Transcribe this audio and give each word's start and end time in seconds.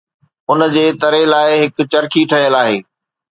ان 0.51 0.61
جي 0.75 0.85
تري 1.03 1.19
لاءِ 1.33 1.51
هڪ 1.63 1.75
چرخي 1.91 2.23
ٺهيل 2.33 2.59
آهي 2.63 2.77